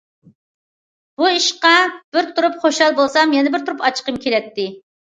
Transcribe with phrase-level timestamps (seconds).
[1.21, 1.75] بۇ ئىشقا
[2.17, 4.73] بىر تۇرۇپ خۇشال بولسام، بىر تۇرۇپ ئاچچىقىم كېلەتتى.